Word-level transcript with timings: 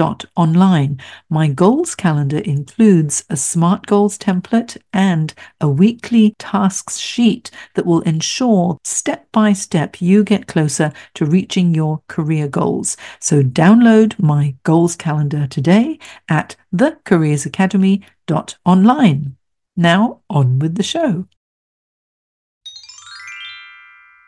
online. 0.00 1.00
My 1.30 1.48
goals 1.48 1.94
calendar 1.94 2.38
includes 2.38 3.24
a 3.30 3.36
SMART 3.36 3.86
goals 3.86 4.18
template 4.18 4.76
and 4.92 5.32
a 5.60 5.68
weekly 5.68 6.34
tasks 6.38 6.98
sheet 6.98 7.52
that 7.74 7.86
will 7.86 8.00
ensure 8.02 8.78
step 8.84 9.26
by 9.32 9.52
step 9.52 10.00
you 10.00 10.22
get 10.24 10.46
closer 10.46 10.92
to 11.14 11.24
reaching 11.24 11.74
your 11.74 12.02
career 12.08 12.46
goals. 12.48 12.96
So 13.20 13.42
download 13.42 14.18
my 14.18 14.54
goals 14.62 14.96
calendar 14.96 15.46
today 15.46 15.98
at 16.28 16.56
thecareersacademy.online. 16.74 19.36
Now 19.76 20.20
on 20.30 20.58
with 20.58 20.74
the 20.74 20.82
show. 20.82 21.28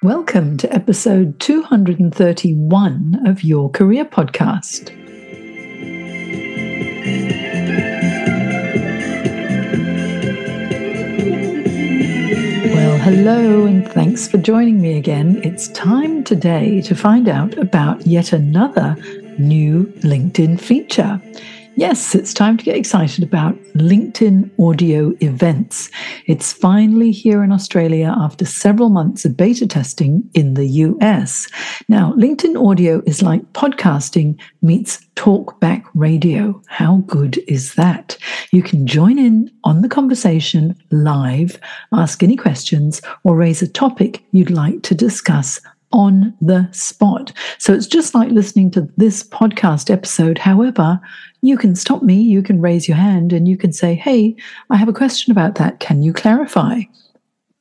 Welcome 0.02 0.56
to 0.58 0.72
episode 0.72 1.40
231 1.40 3.26
of 3.26 3.42
Your 3.42 3.68
Career 3.68 4.04
Podcast. 4.04 5.07
Hello, 13.00 13.64
and 13.64 13.88
thanks 13.88 14.26
for 14.26 14.38
joining 14.38 14.80
me 14.80 14.98
again. 14.98 15.40
It's 15.44 15.68
time 15.68 16.24
today 16.24 16.82
to 16.82 16.96
find 16.96 17.28
out 17.28 17.56
about 17.56 18.04
yet 18.04 18.32
another 18.32 18.96
new 19.38 19.84
LinkedIn 20.00 20.60
feature. 20.60 21.20
Yes, 21.78 22.16
it's 22.16 22.34
time 22.34 22.56
to 22.56 22.64
get 22.64 22.74
excited 22.74 23.22
about 23.22 23.54
LinkedIn 23.74 24.50
audio 24.58 25.14
events. 25.20 25.90
It's 26.26 26.52
finally 26.52 27.12
here 27.12 27.44
in 27.44 27.52
Australia 27.52 28.12
after 28.18 28.44
several 28.44 28.88
months 28.88 29.24
of 29.24 29.36
beta 29.36 29.64
testing 29.64 30.28
in 30.34 30.54
the 30.54 30.66
US. 30.66 31.46
Now, 31.88 32.14
LinkedIn 32.14 32.60
audio 32.60 33.00
is 33.06 33.22
like 33.22 33.44
podcasting 33.52 34.40
meets 34.60 35.06
talkback 35.14 35.84
radio. 35.94 36.60
How 36.66 36.96
good 37.06 37.38
is 37.46 37.74
that? 37.74 38.18
You 38.50 38.64
can 38.64 38.84
join 38.84 39.16
in 39.16 39.48
on 39.62 39.82
the 39.82 39.88
conversation 39.88 40.76
live, 40.90 41.60
ask 41.92 42.24
any 42.24 42.34
questions, 42.34 43.00
or 43.22 43.36
raise 43.36 43.62
a 43.62 43.68
topic 43.68 44.24
you'd 44.32 44.50
like 44.50 44.82
to 44.82 44.96
discuss 44.96 45.60
on 45.92 46.34
the 46.40 46.68
spot. 46.72 47.32
So 47.58 47.72
it's 47.72 47.86
just 47.86 48.14
like 48.14 48.30
listening 48.30 48.70
to 48.72 48.88
this 48.96 49.22
podcast 49.22 49.90
episode. 49.90 50.38
However, 50.38 51.00
you 51.40 51.56
can 51.56 51.74
stop 51.74 52.02
me, 52.02 52.20
you 52.20 52.42
can 52.42 52.60
raise 52.60 52.88
your 52.88 52.96
hand, 52.96 53.32
and 53.32 53.48
you 53.48 53.56
can 53.56 53.72
say, 53.72 53.94
Hey, 53.94 54.36
I 54.70 54.76
have 54.76 54.88
a 54.88 54.92
question 54.92 55.30
about 55.30 55.56
that. 55.56 55.80
Can 55.80 56.02
you 56.02 56.12
clarify? 56.12 56.82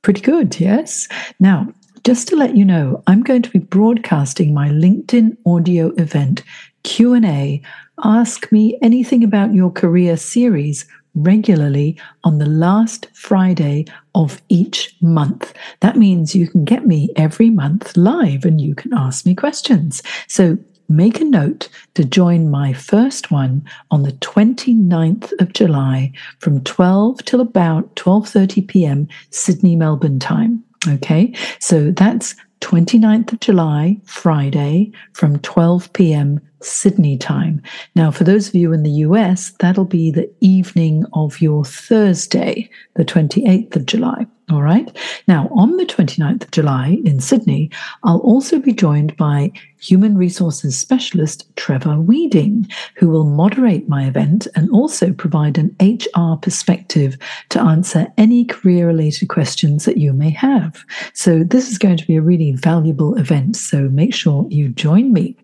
Pretty 0.01 0.21
good, 0.21 0.59
yes? 0.59 1.07
Now, 1.39 1.73
just 2.03 2.27
to 2.29 2.35
let 2.35 2.55
you 2.55 2.63
know, 2.63 3.03
I'm 3.07 3.23
going 3.23 3.41
to 3.41 3.49
be 3.49 3.59
broadcasting 3.59 4.53
my 4.53 4.69
LinkedIn 4.69 5.35
audio 5.45 5.89
event 5.95 6.43
Q&A 6.83 7.61
Ask 8.03 8.49
Me 8.51 8.77
Anything 8.81 9.23
About 9.23 9.53
Your 9.53 9.71
Career 9.71 10.15
series 10.15 10.85
regularly 11.15 11.99
on 12.23 12.37
the 12.37 12.45
last 12.45 13.07
Friday 13.13 13.85
of 14.15 14.41
each 14.49 14.95
month. 15.01 15.53
That 15.81 15.97
means 15.97 16.35
you 16.35 16.47
can 16.47 16.63
get 16.63 16.85
me 16.85 17.09
every 17.15 17.49
month 17.49 17.97
live 17.97 18.45
and 18.45 18.61
you 18.61 18.75
can 18.75 18.93
ask 18.93 19.25
me 19.25 19.35
questions. 19.35 20.01
So 20.27 20.57
make 20.89 21.19
a 21.19 21.25
note 21.25 21.69
to 21.95 22.03
join 22.03 22.49
my 22.49 22.73
first 22.73 23.31
one 23.31 23.63
on 23.91 24.03
the 24.03 24.13
29th 24.13 25.31
of 25.39 25.53
July 25.53 26.11
from 26.39 26.63
12 26.63 27.23
till 27.25 27.41
about 27.41 27.95
12:30 27.95 28.67
p.m. 28.67 29.07
Sydney 29.29 29.75
Melbourne 29.75 30.19
time. 30.19 30.63
Okay? 30.87 31.33
So 31.59 31.91
that's 31.91 32.35
29th 32.61 33.33
of 33.33 33.39
July, 33.39 33.97
Friday 34.05 34.91
from 35.13 35.39
12 35.39 35.93
p.m. 35.93 36.39
Sydney 36.61 37.17
time. 37.17 37.61
Now, 37.95 38.11
for 38.11 38.23
those 38.23 38.47
of 38.47 38.55
you 38.55 38.73
in 38.73 38.83
the 38.83 38.89
US, 38.89 39.51
that'll 39.59 39.85
be 39.85 40.11
the 40.11 40.29
evening 40.41 41.05
of 41.13 41.39
your 41.41 41.63
Thursday, 41.63 42.69
the 42.95 43.05
28th 43.05 43.75
of 43.75 43.85
July. 43.85 44.25
All 44.49 44.61
right. 44.61 44.95
Now, 45.27 45.49
on 45.49 45.75
the 45.75 45.85
29th 45.85 46.43
of 46.43 46.51
July 46.51 46.99
in 47.03 47.19
Sydney, 47.19 47.69
I'll 48.03 48.19
also 48.19 48.59
be 48.59 48.71
joined 48.71 49.15
by 49.17 49.51
human 49.81 50.17
resources 50.17 50.77
specialist 50.77 51.53
Trevor 51.67 51.99
Weeding, 51.99 52.65
who 52.95 53.09
will 53.09 53.25
moderate 53.25 53.89
my 53.89 54.05
event 54.05 54.47
and 54.55 54.69
also 54.71 55.11
provide 55.11 55.57
an 55.57 55.75
HR 55.81 56.37
perspective 56.37 57.17
to 57.49 57.59
answer 57.59 58.07
any 58.17 58.45
career 58.45 58.87
related 58.87 59.27
questions 59.27 59.83
that 59.83 59.97
you 59.97 60.13
may 60.13 60.29
have. 60.29 60.85
So, 61.11 61.43
this 61.43 61.69
is 61.69 61.77
going 61.77 61.97
to 61.97 62.07
be 62.07 62.15
a 62.15 62.21
really 62.21 62.53
valuable 62.53 63.15
event. 63.15 63.57
So, 63.57 63.89
make 63.89 64.13
sure 64.13 64.47
you 64.49 64.69
join 64.69 65.11
me. 65.11 65.35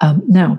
Um, 0.00 0.24
now, 0.26 0.58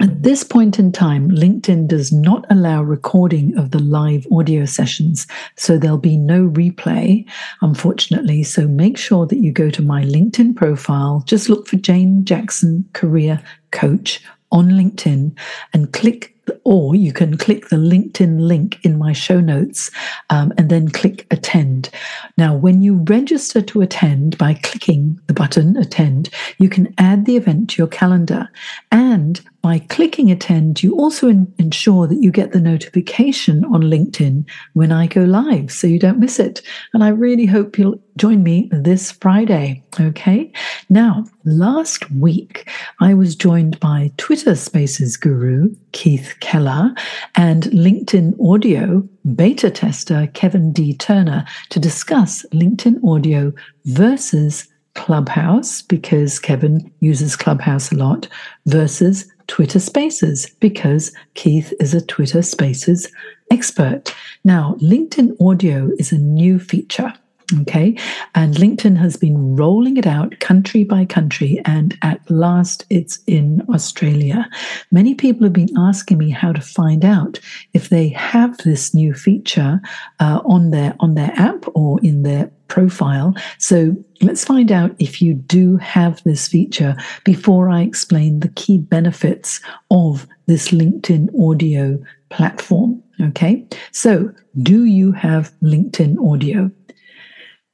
at 0.00 0.22
this 0.22 0.42
point 0.42 0.78
in 0.78 0.90
time, 0.90 1.30
LinkedIn 1.30 1.86
does 1.86 2.10
not 2.12 2.44
allow 2.50 2.82
recording 2.82 3.56
of 3.56 3.70
the 3.70 3.78
live 3.78 4.26
audio 4.32 4.64
sessions, 4.64 5.26
so 5.56 5.78
there'll 5.78 5.98
be 5.98 6.16
no 6.16 6.48
replay, 6.48 7.24
unfortunately. 7.60 8.42
So 8.42 8.66
make 8.66 8.98
sure 8.98 9.26
that 9.26 9.38
you 9.38 9.52
go 9.52 9.70
to 9.70 9.82
my 9.82 10.02
LinkedIn 10.02 10.56
profile, 10.56 11.22
just 11.26 11.48
look 11.48 11.68
for 11.68 11.76
Jane 11.76 12.24
Jackson 12.24 12.88
Career 12.94 13.42
Coach 13.70 14.24
on 14.50 14.70
LinkedIn 14.70 15.36
and 15.72 15.92
click 15.92 16.32
or 16.64 16.94
you 16.94 17.12
can 17.12 17.36
click 17.36 17.68
the 17.68 17.76
LinkedIn 17.76 18.40
link 18.40 18.78
in 18.82 18.98
my 18.98 19.12
show 19.12 19.40
notes 19.40 19.90
um, 20.30 20.52
and 20.58 20.70
then 20.70 20.88
click 20.88 21.26
attend. 21.30 21.88
Now, 22.36 22.54
when 22.54 22.82
you 22.82 22.96
register 23.08 23.62
to 23.62 23.80
attend 23.80 24.38
by 24.38 24.54
clicking 24.54 25.20
the 25.28 25.34
button 25.34 25.76
attend, 25.76 26.30
you 26.58 26.68
can 26.68 26.92
add 26.98 27.26
the 27.26 27.36
event 27.36 27.70
to 27.70 27.78
your 27.78 27.86
calendar. 27.86 28.48
And 28.90 29.40
by 29.62 29.78
clicking 29.78 30.30
attend, 30.30 30.82
you 30.82 30.96
also 30.96 31.28
in- 31.28 31.52
ensure 31.58 32.08
that 32.08 32.20
you 32.20 32.32
get 32.32 32.50
the 32.50 32.60
notification 32.60 33.64
on 33.66 33.82
LinkedIn 33.82 34.44
when 34.74 34.90
I 34.90 35.06
go 35.06 35.22
live 35.22 35.70
so 35.70 35.86
you 35.86 36.00
don't 36.00 36.18
miss 36.18 36.40
it. 36.40 36.62
And 36.92 37.04
I 37.04 37.08
really 37.08 37.46
hope 37.46 37.78
you'll 37.78 38.00
join 38.16 38.42
me 38.42 38.68
this 38.72 39.12
Friday. 39.12 39.82
Okay. 40.00 40.52
Now, 40.90 41.24
last 41.44 42.10
week, 42.10 42.68
I 43.00 43.14
was 43.14 43.36
joined 43.36 43.78
by 43.78 44.10
Twitter 44.16 44.56
Spaces 44.56 45.16
guru 45.16 45.74
Keith 45.92 46.34
Keller 46.40 46.92
and 47.36 47.62
LinkedIn 47.64 48.34
audio 48.44 49.08
beta 49.36 49.70
tester 49.70 50.28
Kevin 50.34 50.72
D. 50.72 50.94
Turner 50.94 51.46
to 51.70 51.78
discuss 51.78 52.44
LinkedIn 52.52 53.02
audio 53.08 53.52
versus 53.84 54.66
Clubhouse, 54.94 55.80
because 55.80 56.38
Kevin 56.38 56.92
uses 57.00 57.34
Clubhouse 57.34 57.92
a 57.92 57.96
lot, 57.96 58.28
versus 58.66 59.31
Twitter 59.46 59.78
Spaces 59.78 60.46
because 60.60 61.12
Keith 61.34 61.72
is 61.80 61.94
a 61.94 62.04
Twitter 62.04 62.42
Spaces 62.42 63.10
expert. 63.50 64.14
Now, 64.44 64.76
LinkedIn 64.80 65.36
Audio 65.40 65.90
is 65.98 66.12
a 66.12 66.18
new 66.18 66.58
feature. 66.58 67.12
Okay. 67.60 67.98
And 68.34 68.54
LinkedIn 68.54 68.96
has 68.96 69.16
been 69.16 69.56
rolling 69.56 69.98
it 69.98 70.06
out 70.06 70.38
country 70.40 70.84
by 70.84 71.04
country. 71.04 71.60
And 71.64 71.98
at 72.02 72.18
last, 72.30 72.86
it's 72.88 73.18
in 73.26 73.62
Australia. 73.68 74.48
Many 74.90 75.14
people 75.14 75.44
have 75.44 75.52
been 75.52 75.76
asking 75.76 76.18
me 76.18 76.30
how 76.30 76.52
to 76.52 76.60
find 76.60 77.04
out 77.04 77.38
if 77.74 77.90
they 77.90 78.08
have 78.08 78.56
this 78.58 78.94
new 78.94 79.12
feature 79.12 79.80
uh, 80.18 80.40
on 80.44 80.70
their 80.70 80.94
on 81.00 81.14
their 81.14 81.32
app 81.36 81.64
or 81.74 82.00
in 82.02 82.22
their 82.22 82.50
profile. 82.72 83.34
So 83.58 83.94
let's 84.22 84.46
find 84.46 84.72
out 84.72 84.96
if 84.98 85.20
you 85.20 85.34
do 85.34 85.76
have 85.76 86.22
this 86.24 86.48
feature 86.48 86.96
before 87.22 87.68
I 87.68 87.82
explain 87.82 88.40
the 88.40 88.48
key 88.48 88.78
benefits 88.78 89.60
of 89.90 90.26
this 90.46 90.68
LinkedIn 90.68 91.28
audio 91.38 92.02
platform. 92.30 93.02
Okay, 93.20 93.66
so 93.90 94.32
do 94.62 94.86
you 94.86 95.12
have 95.12 95.52
LinkedIn 95.62 96.16
audio? 96.26 96.70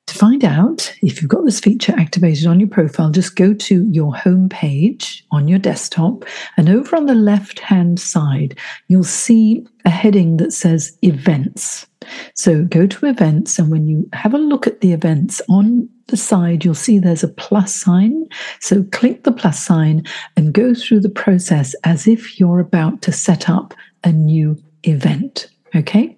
To 0.08 0.14
find 0.14 0.42
out 0.42 0.90
if 1.02 1.20
you've 1.20 1.28
got 1.28 1.44
this 1.44 1.60
feature 1.60 1.92
activated 1.98 2.46
on 2.46 2.58
your 2.58 2.68
profile, 2.70 3.10
just 3.10 3.36
go 3.36 3.52
to 3.52 3.86
your 3.90 4.16
home 4.16 4.48
page 4.48 5.22
on 5.30 5.48
your 5.48 5.58
desktop, 5.58 6.24
and 6.56 6.70
over 6.70 6.96
on 6.96 7.04
the 7.04 7.14
left 7.14 7.58
hand 7.58 8.00
side, 8.00 8.58
you'll 8.88 9.04
see 9.04 9.66
a 9.84 9.90
heading 9.90 10.38
that 10.38 10.54
says 10.54 10.96
Events. 11.02 11.86
So 12.32 12.64
go 12.64 12.86
to 12.86 13.04
Events, 13.04 13.58
and 13.58 13.70
when 13.70 13.86
you 13.86 14.08
have 14.14 14.32
a 14.32 14.38
look 14.38 14.66
at 14.66 14.80
the 14.80 14.94
events 14.94 15.42
on 15.50 15.86
the 16.06 16.16
side, 16.16 16.64
you'll 16.64 16.72
see 16.72 16.98
there's 16.98 17.22
a 17.22 17.28
plus 17.28 17.74
sign. 17.74 18.26
So 18.60 18.84
click 18.84 19.24
the 19.24 19.32
plus 19.32 19.62
sign 19.62 20.04
and 20.38 20.54
go 20.54 20.72
through 20.72 21.00
the 21.00 21.10
process 21.10 21.74
as 21.84 22.08
if 22.08 22.40
you're 22.40 22.60
about 22.60 23.02
to 23.02 23.12
set 23.12 23.50
up 23.50 23.74
a 24.04 24.10
new 24.10 24.56
event. 24.84 25.48
Okay. 25.76 26.16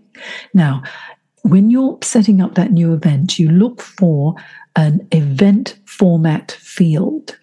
Now, 0.55 0.85
when 1.43 1.71
you're 1.71 1.99
setting 2.03 2.41
up 2.41 2.55
that 2.55 2.73
new 2.73 2.93
event, 2.93 3.39
you 3.39 3.51
look 3.51 3.81
for 3.81 4.35
an 4.77 5.07
event 5.13 5.79
format 5.85 6.53
field. 6.53 7.37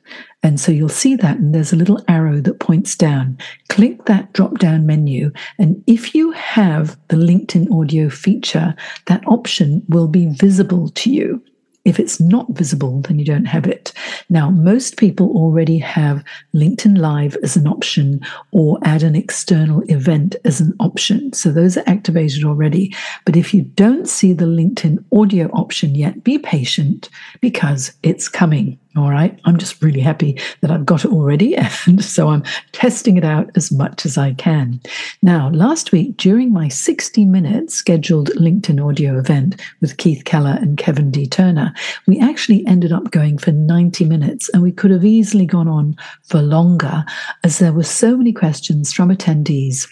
And 0.43 0.59
so 0.59 0.71
you'll 0.71 0.87
see 0.87 1.15
that, 1.15 1.37
and 1.37 1.53
there's 1.53 1.73
a 1.73 1.77
little 1.77 2.01
arrow 2.07 2.39
that 2.41 2.59
points 2.59 2.95
down. 2.95 3.37
Click 3.69 4.05
that 4.05 4.31
drop 4.33 4.59
down 4.59 4.85
menu. 4.85 5.31
And 5.57 5.83
if 5.87 6.13
you 6.13 6.31
have 6.31 6.97
the 7.07 7.17
LinkedIn 7.17 7.71
audio 7.71 8.09
feature, 8.09 8.75
that 9.07 9.27
option 9.27 9.83
will 9.89 10.07
be 10.07 10.27
visible 10.27 10.89
to 10.89 11.11
you. 11.11 11.43
If 11.87 12.01
it's 12.01 12.19
not 12.19 12.49
visible, 12.49 12.99
then 12.99 13.17
you 13.17 13.23
don't 13.23 13.45
have 13.45 13.65
it. 13.65 13.93
Now, 14.29 14.49
most 14.49 14.97
people 14.97 15.29
already 15.29 15.77
have 15.77 16.21
LinkedIn 16.53 16.97
Live 16.97 17.37
as 17.43 17.55
an 17.55 17.65
option 17.65 18.19
or 18.51 18.77
add 18.83 19.03
an 19.03 19.15
external 19.15 19.83
event 19.89 20.35
as 20.43 20.59
an 20.59 20.73
option. 20.81 21.31
So 21.31 21.49
those 21.49 21.77
are 21.77 21.87
activated 21.87 22.43
already. 22.43 22.93
But 23.23 23.37
if 23.37 23.53
you 23.53 23.61
don't 23.61 24.05
see 24.05 24.33
the 24.33 24.43
LinkedIn 24.43 25.01
audio 25.13 25.47
option 25.51 25.95
yet, 25.95 26.25
be 26.25 26.37
patient 26.37 27.09
because 27.39 27.93
it's 28.03 28.27
coming. 28.27 28.77
All 28.97 29.11
right. 29.11 29.39
I'm 29.45 29.59
just 29.59 29.79
really 29.83 29.99
happy 29.99 30.39
that 30.61 30.71
I've 30.71 30.85
got 30.85 31.05
it 31.05 31.11
already. 31.11 31.55
And 31.85 32.03
so 32.03 32.29
I'm 32.29 32.43
testing 32.71 33.17
it 33.17 33.23
out 33.23 33.51
as 33.55 33.71
much 33.71 34.05
as 34.05 34.17
I 34.17 34.33
can. 34.33 34.81
Now, 35.21 35.49
last 35.51 35.91
week, 35.91 36.17
during 36.17 36.51
my 36.51 36.67
60 36.67 37.23
minute 37.25 37.69
scheduled 37.71 38.29
LinkedIn 38.31 38.83
audio 38.83 39.17
event 39.19 39.61
with 39.79 39.97
Keith 39.97 40.25
Keller 40.25 40.57
and 40.59 40.77
Kevin 40.77 41.11
D. 41.11 41.27
Turner, 41.27 41.73
we 42.07 42.19
actually 42.19 42.65
ended 42.65 42.91
up 42.91 43.11
going 43.11 43.37
for 43.37 43.51
90 43.51 44.05
minutes 44.05 44.49
and 44.49 44.63
we 44.63 44.71
could 44.71 44.89
have 44.89 45.05
easily 45.05 45.45
gone 45.45 45.67
on 45.67 45.95
for 46.23 46.41
longer 46.41 47.05
as 47.43 47.59
there 47.59 47.73
were 47.73 47.83
so 47.83 48.17
many 48.17 48.33
questions 48.33 48.91
from 48.91 49.09
attendees 49.09 49.87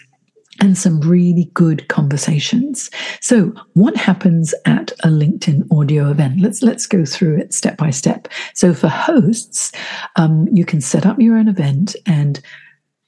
and 0.60 0.76
some 0.76 1.00
really 1.00 1.50
good 1.54 1.88
conversations. 1.88 2.90
So, 3.20 3.52
what 3.74 3.96
happens 3.96 4.54
at 4.64 4.92
a 5.04 5.08
LinkedIn 5.08 5.66
audio 5.70 6.10
event? 6.10 6.40
Let's 6.40 6.62
let's 6.62 6.86
go 6.86 7.04
through 7.04 7.38
it 7.38 7.54
step 7.54 7.76
by 7.76 7.90
step. 7.90 8.28
So, 8.54 8.74
for 8.74 8.88
hosts, 8.88 9.72
um, 10.16 10.48
you 10.52 10.64
can 10.64 10.80
set 10.80 11.06
up 11.06 11.20
your 11.20 11.36
own 11.36 11.48
event 11.48 11.96
and 12.06 12.40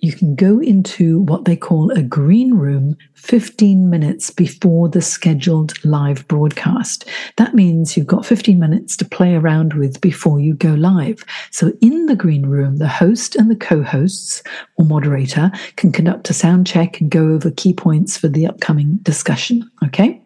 you 0.00 0.12
can 0.12 0.36
go 0.36 0.60
into 0.60 1.20
what 1.22 1.44
they 1.44 1.56
call 1.56 1.90
a 1.90 2.02
green 2.02 2.54
room 2.54 2.96
15 3.14 3.90
minutes 3.90 4.30
before 4.30 4.88
the 4.88 5.02
scheduled 5.02 5.84
live 5.84 6.26
broadcast. 6.28 7.08
That 7.36 7.54
means 7.54 7.96
you've 7.96 8.06
got 8.06 8.24
15 8.24 8.60
minutes 8.60 8.96
to 8.98 9.04
play 9.04 9.34
around 9.34 9.74
with 9.74 10.00
before 10.00 10.38
you 10.38 10.54
go 10.54 10.74
live. 10.74 11.24
So 11.50 11.72
in 11.80 12.06
the 12.06 12.14
green 12.14 12.46
room, 12.46 12.76
the 12.76 12.88
host 12.88 13.34
and 13.34 13.50
the 13.50 13.56
co-hosts 13.56 14.42
or 14.76 14.84
moderator 14.84 15.50
can 15.74 15.90
conduct 15.90 16.30
a 16.30 16.34
sound 16.34 16.66
check 16.66 17.00
and 17.00 17.10
go 17.10 17.30
over 17.30 17.50
key 17.50 17.72
points 17.72 18.16
for 18.16 18.28
the 18.28 18.46
upcoming 18.46 18.98
discussion. 18.98 19.68
Okay. 19.84 20.22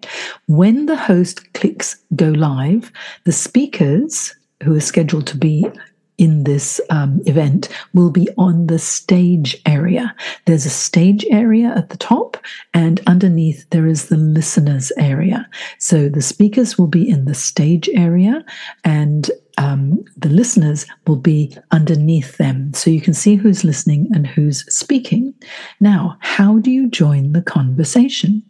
When 0.48 0.84
the 0.84 0.96
host 0.96 1.50
clicks 1.54 1.96
go 2.14 2.28
live, 2.28 2.92
the 3.24 3.32
speakers 3.32 4.34
who 4.62 4.74
are 4.74 4.80
scheduled 4.80 5.26
to 5.28 5.36
be 5.36 5.66
in 6.22 6.44
this 6.44 6.80
um, 6.88 7.20
event 7.26 7.68
will 7.94 8.10
be 8.10 8.28
on 8.38 8.68
the 8.68 8.78
stage 8.78 9.60
area. 9.66 10.14
There's 10.44 10.64
a 10.64 10.70
stage 10.70 11.26
area 11.32 11.74
at 11.74 11.88
the 11.88 11.96
top, 11.96 12.36
and 12.72 13.00
underneath 13.08 13.68
there 13.70 13.88
is 13.88 14.08
the 14.08 14.16
listeners 14.16 14.92
area. 14.96 15.48
So 15.78 16.08
the 16.08 16.22
speakers 16.22 16.78
will 16.78 16.86
be 16.86 17.10
in 17.10 17.24
the 17.24 17.34
stage 17.34 17.88
area, 17.94 18.44
and 18.84 19.32
um, 19.58 20.04
the 20.16 20.28
listeners 20.28 20.86
will 21.08 21.16
be 21.16 21.56
underneath 21.72 22.36
them. 22.36 22.72
So 22.72 22.88
you 22.88 23.00
can 23.00 23.14
see 23.14 23.34
who's 23.34 23.64
listening 23.64 24.06
and 24.14 24.24
who's 24.24 24.64
speaking. 24.72 25.34
Now, 25.80 26.16
how 26.20 26.60
do 26.60 26.70
you 26.70 26.88
join 26.88 27.32
the 27.32 27.42
conversation? 27.42 28.44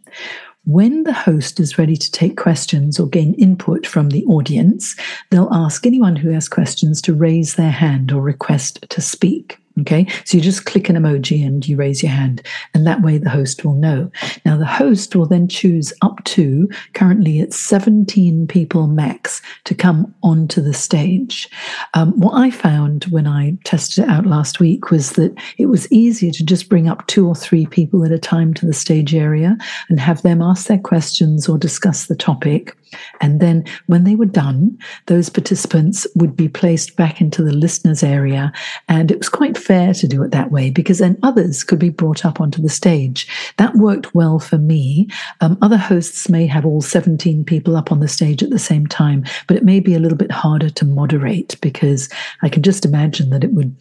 When 0.65 1.03
the 1.03 1.13
host 1.13 1.59
is 1.59 1.77
ready 1.77 1.97
to 1.97 2.11
take 2.11 2.37
questions 2.37 2.97
or 2.97 3.09
gain 3.09 3.33
input 3.33 3.85
from 3.85 4.09
the 4.09 4.23
audience, 4.25 4.95
they'll 5.29 5.51
ask 5.51 5.85
anyone 5.85 6.15
who 6.15 6.29
has 6.29 6.47
questions 6.47 7.01
to 7.01 7.13
raise 7.13 7.55
their 7.55 7.71
hand 7.71 8.13
or 8.13 8.21
request 8.21 8.85
to 8.89 9.01
speak. 9.01 9.59
Okay, 9.81 10.05
so 10.23 10.37
you 10.37 10.43
just 10.43 10.65
click 10.65 10.87
an 10.87 10.95
emoji 10.95 11.43
and 11.45 11.67
you 11.67 11.77
raise 11.77 12.03
your 12.03 12.11
hand, 12.11 12.43
and 12.75 12.85
that 12.85 13.01
way 13.01 13.17
the 13.17 13.31
host 13.31 13.65
will 13.65 13.73
know. 13.73 14.11
Now, 14.45 14.55
the 14.55 14.67
host 14.67 15.15
will 15.15 15.25
then 15.25 15.47
choose 15.47 15.91
up 16.03 16.23
to 16.25 16.69
currently 16.93 17.39
it's 17.39 17.59
17 17.59 18.45
people 18.45 18.85
max 18.85 19.41
to 19.63 19.73
come 19.73 20.13
onto 20.21 20.61
the 20.61 20.75
stage. 20.75 21.49
Um, 21.95 22.11
what 22.19 22.35
I 22.35 22.51
found 22.51 23.05
when 23.05 23.25
I 23.25 23.57
tested 23.63 24.03
it 24.03 24.09
out 24.11 24.27
last 24.27 24.59
week 24.59 24.91
was 24.91 25.13
that 25.13 25.33
it 25.57 25.65
was 25.65 25.91
easier 25.91 26.31
to 26.33 26.45
just 26.45 26.69
bring 26.69 26.87
up 26.87 27.07
two 27.07 27.27
or 27.27 27.35
three 27.35 27.65
people 27.65 28.05
at 28.05 28.11
a 28.11 28.19
time 28.19 28.53
to 28.55 28.67
the 28.67 28.73
stage 28.73 29.15
area 29.15 29.57
and 29.89 29.99
have 29.99 30.21
them 30.21 30.39
ask 30.39 30.67
their 30.67 30.77
questions 30.77 31.49
or 31.49 31.57
discuss 31.57 32.05
the 32.05 32.15
topic. 32.15 32.77
And 33.21 33.39
then 33.39 33.65
when 33.87 34.03
they 34.03 34.15
were 34.15 34.25
done, 34.25 34.77
those 35.07 35.29
participants 35.29 36.07
would 36.15 36.35
be 36.35 36.47
placed 36.47 36.95
back 36.95 37.21
into 37.21 37.43
the 37.43 37.53
listeners 37.53 38.03
area. 38.03 38.51
And 38.87 39.11
it 39.11 39.17
was 39.17 39.29
quite 39.29 39.57
fair 39.57 39.93
to 39.93 40.07
do 40.07 40.23
it 40.23 40.31
that 40.31 40.51
way 40.51 40.69
because 40.69 40.99
then 40.99 41.17
others 41.23 41.63
could 41.63 41.79
be 41.79 41.89
brought 41.89 42.25
up 42.25 42.41
onto 42.41 42.61
the 42.61 42.69
stage. 42.69 43.27
That 43.57 43.75
worked 43.75 44.13
well 44.15 44.39
for 44.39 44.57
me. 44.57 45.07
Um, 45.41 45.57
other 45.61 45.77
hosts 45.77 46.29
may 46.29 46.47
have 46.47 46.65
all 46.65 46.81
17 46.81 47.43
people 47.45 47.75
up 47.75 47.91
on 47.91 47.99
the 47.99 48.07
stage 48.07 48.43
at 48.43 48.49
the 48.49 48.59
same 48.59 48.87
time, 48.87 49.23
but 49.47 49.57
it 49.57 49.63
may 49.63 49.79
be 49.79 49.95
a 49.95 49.99
little 49.99 50.17
bit 50.17 50.31
harder 50.31 50.69
to 50.69 50.85
moderate 50.85 51.59
because 51.61 52.09
I 52.41 52.49
can 52.49 52.63
just 52.63 52.85
imagine 52.85 53.29
that 53.29 53.43
it 53.43 53.53
would 53.53 53.75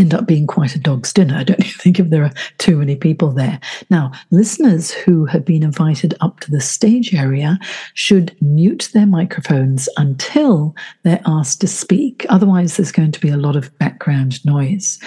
end 0.00 0.14
up 0.14 0.26
being 0.26 0.46
quite 0.46 0.74
a 0.74 0.78
dog's 0.78 1.12
dinner, 1.12 1.36
I 1.36 1.44
don't 1.44 1.62
think, 1.64 2.00
if 2.00 2.08
there 2.10 2.24
are 2.24 2.32
too 2.58 2.78
many 2.78 2.96
people 2.96 3.30
there? 3.30 3.60
Now, 3.90 4.12
listeners 4.30 4.90
who 4.90 5.26
have 5.26 5.44
been 5.44 5.62
invited 5.62 6.14
up 6.20 6.40
to 6.40 6.50
the 6.50 6.60
stage 6.60 7.14
area 7.14 7.58
should 7.94 8.34
mute 8.40 8.88
their 8.94 9.06
microphones 9.06 9.88
until 9.96 10.74
they're 11.02 11.22
asked 11.26 11.60
to 11.60 11.68
speak. 11.68 12.24
Otherwise, 12.28 12.76
there's 12.76 12.92
going 12.92 13.12
to 13.12 13.20
be 13.20 13.28
a 13.28 13.36
lot 13.36 13.56
of 13.56 13.76
background 13.78 14.44
noise. 14.44 14.98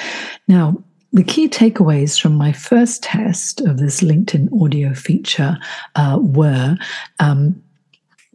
Now, 0.48 0.82
the 1.12 1.24
key 1.24 1.48
takeaways 1.48 2.20
from 2.20 2.36
my 2.36 2.52
first 2.52 3.04
test 3.04 3.62
of 3.62 3.78
this 3.78 4.02
LinkedIn 4.02 4.50
audio 4.62 4.94
feature 4.94 5.58
uh, 5.96 6.18
were 6.20 6.76
um, 7.20 7.62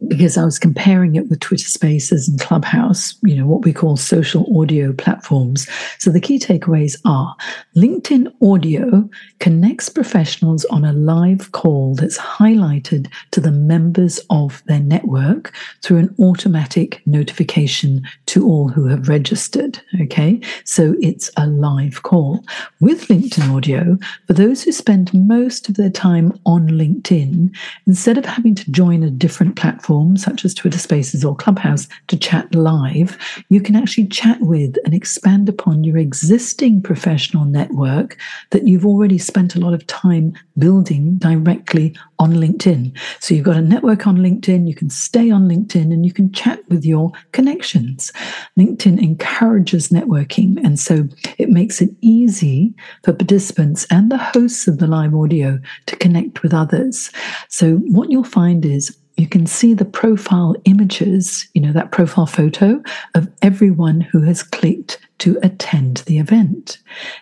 because 0.07 0.37
I 0.37 0.45
was 0.45 0.57
comparing 0.57 1.15
it 1.15 1.29
with 1.29 1.39
Twitter 1.39 1.67
Spaces 1.67 2.27
and 2.27 2.39
Clubhouse, 2.39 3.15
you 3.23 3.35
know, 3.35 3.45
what 3.45 3.63
we 3.63 3.73
call 3.73 3.97
social 3.97 4.45
audio 4.59 4.93
platforms. 4.93 5.67
So 5.99 6.09
the 6.11 6.21
key 6.21 6.39
takeaways 6.39 6.99
are 7.05 7.35
LinkedIn 7.75 8.33
Audio 8.41 9.09
connects 9.39 9.89
professionals 9.89 10.65
on 10.65 10.85
a 10.85 10.93
live 10.93 11.51
call 11.51 11.95
that's 11.95 12.17
highlighted 12.17 13.11
to 13.31 13.41
the 13.41 13.51
members 13.51 14.19
of 14.29 14.63
their 14.67 14.79
network 14.79 15.53
through 15.83 15.97
an 15.97 16.15
automatic 16.19 17.01
notification 17.05 18.01
to 18.27 18.47
all 18.47 18.69
who 18.69 18.85
have 18.85 19.09
registered. 19.09 19.81
Okay. 20.01 20.39
So 20.63 20.95
it's 21.01 21.29
a 21.37 21.47
live 21.47 22.03
call. 22.03 22.43
With 22.79 23.07
LinkedIn 23.07 23.53
Audio, 23.53 23.97
for 24.27 24.33
those 24.33 24.63
who 24.63 24.71
spend 24.71 25.13
most 25.13 25.67
of 25.67 25.75
their 25.75 25.89
time 25.89 26.39
on 26.45 26.69
LinkedIn, 26.69 27.55
instead 27.85 28.17
of 28.17 28.25
having 28.25 28.55
to 28.55 28.71
join 28.71 29.03
a 29.03 29.09
different 29.09 29.55
platform, 29.55 29.88
such 30.17 30.45
as 30.45 30.53
Twitter 30.53 30.77
Spaces 30.77 31.25
or 31.25 31.35
Clubhouse 31.35 31.87
to 32.07 32.17
chat 32.17 32.53
live, 32.53 33.17
you 33.49 33.59
can 33.59 33.75
actually 33.75 34.07
chat 34.07 34.39
with 34.41 34.75
and 34.85 34.93
expand 34.93 35.49
upon 35.49 35.83
your 35.83 35.97
existing 35.97 36.81
professional 36.81 37.45
network 37.45 38.17
that 38.51 38.67
you've 38.67 38.85
already 38.85 39.17
spent 39.17 39.55
a 39.55 39.59
lot 39.59 39.73
of 39.73 39.85
time 39.87 40.33
building 40.57 41.17
directly 41.17 41.95
on 42.19 42.33
LinkedIn. 42.33 42.95
So 43.19 43.33
you've 43.33 43.45
got 43.45 43.57
a 43.57 43.61
network 43.61 44.05
on 44.05 44.17
LinkedIn, 44.17 44.67
you 44.67 44.75
can 44.75 44.89
stay 44.89 45.31
on 45.31 45.47
LinkedIn 45.47 45.91
and 45.93 46.05
you 46.05 46.13
can 46.13 46.31
chat 46.31 46.59
with 46.69 46.85
your 46.85 47.11
connections. 47.31 48.11
LinkedIn 48.57 49.01
encourages 49.01 49.89
networking, 49.89 50.63
and 50.63 50.79
so 50.79 51.07
it 51.37 51.49
makes 51.49 51.81
it 51.81 51.89
easy 52.01 52.75
for 53.03 53.13
participants 53.13 53.87
and 53.89 54.11
the 54.11 54.17
hosts 54.17 54.67
of 54.67 54.77
the 54.77 54.87
live 54.87 55.15
audio 55.15 55.59
to 55.87 55.95
connect 55.95 56.43
with 56.43 56.53
others. 56.53 57.11
So 57.47 57.77
what 57.77 58.11
you'll 58.11 58.23
find 58.23 58.65
is 58.65 58.95
you 59.19 59.27
can 59.27 59.45
see 59.45 59.73
the 59.73 59.85
profile 59.85 60.55
images, 60.65 61.47
you 61.53 61.61
know, 61.61 61.73
that 61.73 61.91
profile 61.91 62.25
photo 62.25 62.81
of 63.15 63.27
everyone 63.41 63.99
who 63.99 64.21
has 64.21 64.41
clicked 64.41 64.99
to 65.19 65.37
attend 65.43 65.97
the 65.97 66.19
event. 66.19 66.77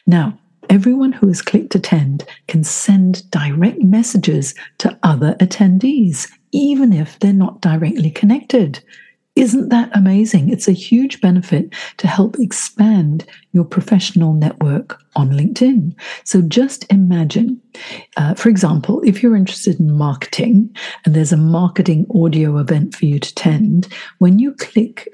Now, 0.05 0.37
everyone 0.69 1.11
who 1.11 1.27
has 1.27 1.41
clicked 1.41 1.73
attend 1.73 2.23
can 2.47 2.63
send 2.63 3.29
direct 3.31 3.81
messages 3.81 4.53
to 4.77 4.97
other 5.01 5.35
attendees, 5.39 6.31
even 6.51 6.93
if 6.93 7.17
they're 7.19 7.33
not 7.33 7.61
directly 7.61 8.11
connected. 8.11 8.83
Isn't 9.37 9.69
that 9.69 9.95
amazing? 9.95 10.49
It's 10.49 10.67
a 10.67 10.71
huge 10.71 11.21
benefit 11.21 11.71
to 11.97 12.07
help 12.07 12.39
expand 12.39 13.23
your 13.51 13.65
professional 13.65 14.33
network 14.33 14.99
on 15.15 15.29
LinkedIn. 15.29 15.93
So 16.23 16.41
just 16.41 16.91
imagine, 16.91 17.61
uh, 18.17 18.33
for 18.33 18.49
example, 18.49 18.99
if 19.05 19.21
you're 19.21 19.35
interested 19.35 19.79
in 19.79 19.91
marketing 19.93 20.75
and 21.05 21.13
there's 21.13 21.31
a 21.31 21.37
marketing 21.37 22.07
audio 22.15 22.57
event 22.57 22.95
for 22.95 23.05
you 23.05 23.19
to 23.19 23.29
attend, 23.29 23.87
when 24.17 24.39
you 24.39 24.53
click 24.53 25.07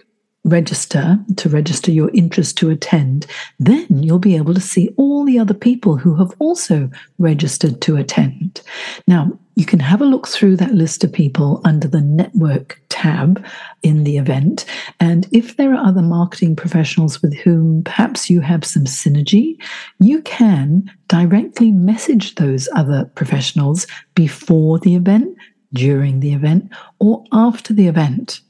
register 0.44 1.18
to 1.38 1.50
register 1.50 1.92
your 1.92 2.10
interest 2.14 2.58
to 2.58 2.70
attend, 2.70 3.26
then 3.60 3.88
you'll 4.04 4.20
be 4.20 4.36
able 4.36 4.54
to 4.54 4.62
see 4.62 4.90
all 4.98 5.24
the 5.24 5.40
other 5.40 5.54
people 5.54 5.96
who 5.96 6.16
have 6.16 6.34
also 6.40 6.90
registered 7.18 7.82
to 7.82 7.96
attend. 7.96 8.62
Now, 9.08 9.32
you 9.56 9.66
can 9.66 9.80
have 9.80 10.02
a 10.02 10.06
look 10.06 10.28
through 10.28 10.58
that 10.58 10.74
list 10.74 11.04
of 11.04 11.14
people 11.14 11.62
under 11.64 11.88
the 11.88 12.02
network 12.02 12.82
tab 12.90 13.46
in 13.84 14.04
the 14.04 14.18
event. 14.18 14.66
And 15.00 15.28
if 15.32 15.58
there 15.58 15.74
are 15.74 15.86
other 15.86 16.02
marketing 16.02 16.56
professionals 16.56 17.22
with 17.22 17.36
whom 17.36 17.84
perhaps 17.84 18.30
you 18.30 18.42
have 18.42 18.66
some 18.66 18.86
synergy, 18.86 19.58
you 20.00 20.22
can 20.24 20.90
directly 21.08 21.72
message 21.72 22.36
those 22.36 22.68
other 22.76 23.06
professionals 23.16 23.86
before 24.16 24.80
the 24.80 24.96
event, 24.96 25.38
during 25.74 26.20
the 26.20 26.34
event, 26.34 26.72
or 27.00 27.24
after 27.32 27.74
the 27.74 27.88
event. 27.88 28.42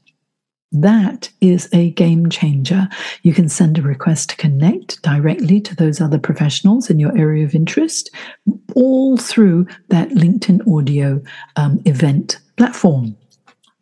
That 0.74 1.30
is 1.40 1.70
a 1.72 1.92
game 1.92 2.30
changer. 2.30 2.90
You 3.22 3.34
can 3.34 3.48
send 3.48 3.78
a 3.78 3.84
request 3.84 4.32
to 4.32 4.36
connect 4.38 5.02
directly 5.04 5.62
to 5.62 5.76
those 5.76 6.02
other 6.02 6.18
professionals 6.18 6.90
in 6.90 7.00
your 7.00 7.16
area 7.18 7.46
of 7.46 7.54
interest, 7.54 8.10
all 8.76 9.16
through 9.16 9.68
that 9.90 10.10
LinkedIn 10.10 10.68
audio 10.68 11.22
um, 11.56 11.80
event 11.86 12.40
platform. 12.58 13.16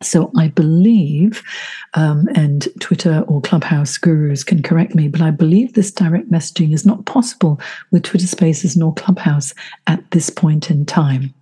So 0.02 0.30
I 0.36 0.48
believe, 0.48 1.42
um, 1.94 2.28
and 2.34 2.68
Twitter 2.80 3.24
or 3.28 3.40
Clubhouse 3.40 3.96
gurus 3.96 4.44
can 4.44 4.62
correct 4.62 4.94
me, 4.94 5.08
but 5.08 5.20
I 5.20 5.30
believe 5.30 5.72
this 5.72 5.92
direct 5.92 6.30
messaging 6.30 6.74
is 6.74 6.84
not 6.84 7.06
possible 7.06 7.60
with 7.90 8.02
Twitter 8.02 8.26
Spaces 8.26 8.76
nor 8.76 8.92
Clubhouse 8.94 9.54
at 9.86 10.10
this 10.10 10.28
point 10.28 10.70
in 10.70 10.84
time. 10.84 11.32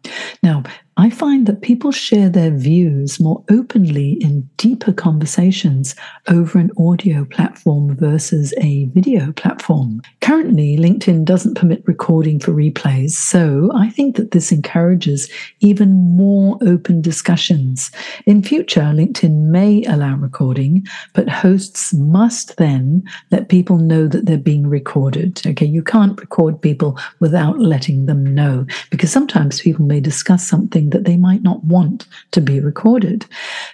Now, 0.42 0.62
I 0.96 1.08
find 1.08 1.46
that 1.46 1.62
people 1.62 1.92
share 1.92 2.28
their 2.28 2.50
views 2.50 3.20
more 3.20 3.42
openly 3.50 4.12
in 4.20 4.48
deeper 4.56 4.92
conversations 4.92 5.94
over 6.28 6.58
an 6.58 6.70
audio 6.76 7.24
platform 7.24 7.96
versus 7.96 8.52
a 8.58 8.84
video 8.86 9.32
platform. 9.32 10.02
Currently, 10.20 10.76
LinkedIn 10.76 11.24
doesn't 11.24 11.54
permit 11.54 11.82
recording 11.86 12.38
for 12.38 12.52
replays, 12.52 13.12
so 13.12 13.70
I 13.74 13.88
think 13.88 14.16
that 14.16 14.32
this 14.32 14.52
encourages 14.52 15.30
even 15.60 15.92
more 15.92 16.58
open 16.60 17.00
discussions. 17.00 17.90
In 18.26 18.42
future, 18.42 18.82
LinkedIn 18.82 19.48
may 19.50 19.84
allow 19.84 20.16
recording, 20.16 20.86
but 21.14 21.28
hosts 21.28 21.94
must 21.94 22.56
then 22.56 23.04
let 23.30 23.48
people 23.48 23.78
know 23.78 24.06
that 24.06 24.26
they're 24.26 24.38
being 24.38 24.66
recorded. 24.66 25.40
Okay, 25.46 25.66
you 25.66 25.82
can't 25.82 26.20
record 26.20 26.60
people 26.60 26.98
without 27.20 27.58
letting 27.58 28.06
them 28.06 28.22
know 28.34 28.66
because 28.90 29.10
sometimes 29.10 29.60
people 29.60 29.84
may 29.84 30.00
discuss 30.00 30.46
something 30.46 30.79
that 30.88 31.04
they 31.04 31.16
might 31.16 31.42
not 31.42 31.62
want 31.64 32.06
to 32.30 32.40
be 32.40 32.60
recorded. 32.60 33.26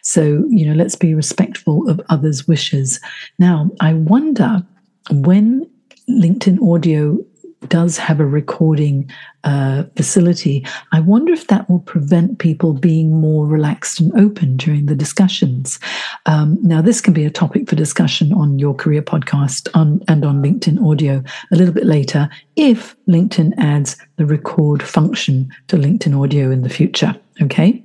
So, 0.03 0.45
you 0.49 0.67
know, 0.67 0.75
let's 0.75 0.97
be 0.97 1.15
respectful 1.15 1.89
of 1.89 2.01
others' 2.09 2.49
wishes. 2.49 3.01
Now, 3.39 3.71
I 3.81 3.95
wonder 3.95 4.65
when 5.11 5.71
LinkedIn 6.11 6.61
audio 6.63 7.19
does 7.69 7.99
have 7.99 8.21
a 8.21 8.27
recording 8.27 9.11
uh, 9.45 9.85
facility, 9.95 10.67
I 10.93 11.01
wonder 11.01 11.33
if 11.33 11.47
that 11.47 11.71
will 11.71 11.81
prevent 11.81 12.39
people 12.39 12.73
being 12.73 13.21
more 13.21 13.47
relaxed 13.47 14.01
and 14.01 14.13
open 14.19 14.57
during 14.57 14.87
the 14.87 14.97
discussions. 14.97 15.79
Um, 16.27 16.59
now, 16.63 16.83
this 16.83 17.01
can 17.01 17.15
be 17.15 17.25
a 17.25 17.31
topic 17.31 17.69
for 17.69 17.77
discussion 17.77 18.33
on 18.33 18.59
your 18.59 18.75
career 18.75 19.03
podcast 19.03 19.69
on, 19.75 20.03
and 20.09 20.25
on 20.25 20.43
LinkedIn 20.43 20.85
audio 20.85 21.23
a 21.53 21.57
little 21.57 21.75
bit 21.75 21.87
later 21.87 22.29
if 22.57 22.97
LinkedIn 23.07 23.53
adds 23.59 23.97
the 24.17 24.27
record 24.27 24.83
function 24.83 25.49
to 25.69 25.77
LinkedIn 25.77 26.21
audio 26.21 26.51
in 26.51 26.63
the 26.63 26.69
future. 26.69 27.15
Okay. 27.43 27.85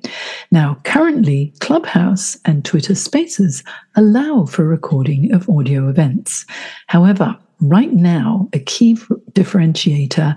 Now, 0.51 0.77
currently, 0.85 1.53
Clubhouse 1.59 2.37
and 2.45 2.63
Twitter 2.63 2.95
Spaces 2.95 3.63
allow 3.95 4.45
for 4.45 4.63
recording 4.65 5.33
of 5.33 5.49
audio 5.49 5.89
events. 5.89 6.45
However, 6.87 7.37
right 7.61 7.93
now, 7.93 8.49
a 8.53 8.59
key 8.59 8.95
differentiator 9.31 10.35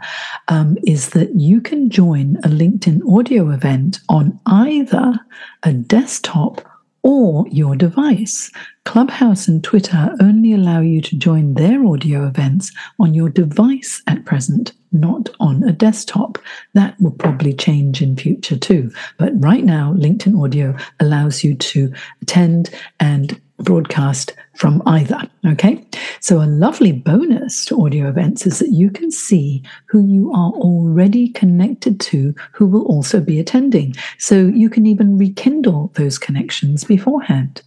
um, 0.48 0.76
is 0.86 1.10
that 1.10 1.34
you 1.34 1.60
can 1.60 1.90
join 1.90 2.36
a 2.44 2.48
LinkedIn 2.48 3.00
audio 3.10 3.50
event 3.50 4.00
on 4.08 4.38
either 4.46 5.14
a 5.62 5.72
desktop 5.72 6.60
or 7.02 7.46
your 7.50 7.76
device. 7.76 8.50
Clubhouse 8.84 9.46
and 9.46 9.62
Twitter 9.62 10.14
only 10.20 10.52
allow 10.52 10.80
you 10.80 11.00
to 11.02 11.16
join 11.16 11.54
their 11.54 11.84
audio 11.84 12.26
events 12.26 12.72
on 12.98 13.14
your 13.14 13.28
device 13.28 14.02
at 14.06 14.24
present, 14.24 14.72
not 14.92 15.28
on 15.38 15.62
a 15.64 15.72
desktop. 15.72 16.38
That 16.72 16.98
will 17.00 17.12
probably 17.12 17.52
change 17.52 18.00
in 18.00 18.16
future 18.16 18.58
too. 18.58 18.90
But 19.18 19.32
right 19.36 19.64
now, 19.64 19.92
LinkedIn 19.94 20.42
Audio 20.42 20.76
allows 20.98 21.44
you 21.44 21.54
to 21.56 21.92
attend 22.22 22.70
and 23.00 23.38
broadcast 23.58 24.34
from 24.56 24.82
either. 24.86 25.20
Okay. 25.46 25.84
So, 26.20 26.40
a 26.40 26.46
lovely 26.46 26.92
bonus 26.92 27.64
to 27.66 27.80
audio 27.84 28.08
events 28.08 28.46
is 28.46 28.58
that 28.58 28.70
you 28.70 28.90
can 28.90 29.10
see 29.10 29.62
who 29.86 30.06
you 30.06 30.30
are 30.32 30.52
already 30.52 31.28
connected 31.30 32.00
to 32.00 32.34
who 32.52 32.66
will 32.66 32.84
also 32.86 33.20
be 33.20 33.38
attending. 33.40 33.94
So, 34.18 34.46
you 34.46 34.70
can 34.70 34.86
even 34.86 35.18
rekindle 35.18 35.92
those 35.94 36.18
connections 36.18 36.84
beforehand. 36.84 37.62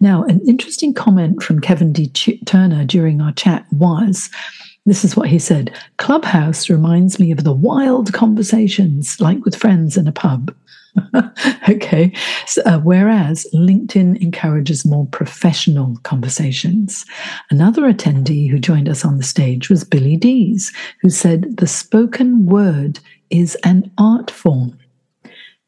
Now, 0.00 0.24
an 0.24 0.40
interesting 0.46 0.94
comment 0.94 1.42
from 1.42 1.60
Kevin 1.60 1.92
D. 1.92 2.08
Turner 2.46 2.84
during 2.84 3.20
our 3.20 3.32
chat 3.32 3.66
was 3.72 4.30
this 4.86 5.04
is 5.04 5.16
what 5.16 5.28
he 5.28 5.38
said 5.38 5.72
Clubhouse 5.96 6.68
reminds 6.68 7.18
me 7.18 7.30
of 7.30 7.44
the 7.44 7.54
wild 7.54 8.12
conversations 8.12 9.18
like 9.20 9.42
with 9.44 9.56
friends 9.56 9.96
in 9.96 10.06
a 10.06 10.12
pub. 10.12 10.54
okay. 11.68 12.12
So, 12.46 12.62
uh, 12.62 12.78
whereas 12.78 13.46
LinkedIn 13.52 14.20
encourages 14.22 14.84
more 14.84 15.06
professional 15.06 15.96
conversations. 16.02 17.04
Another 17.50 17.82
attendee 17.82 18.48
who 18.48 18.58
joined 18.58 18.88
us 18.88 19.04
on 19.04 19.16
the 19.16 19.24
stage 19.24 19.68
was 19.68 19.84
Billy 19.84 20.16
Dees, 20.16 20.72
who 21.00 21.10
said 21.10 21.56
the 21.56 21.66
spoken 21.66 22.46
word 22.46 23.00
is 23.30 23.56
an 23.64 23.90
art 23.98 24.30
form. 24.30 24.78